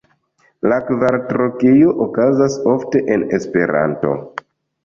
La 0.71 0.77
kvartrokeo 0.87 1.93
okazas 2.05 2.57
ofte 2.73 3.05
en 3.17 3.27
Esperanto. 3.41 4.19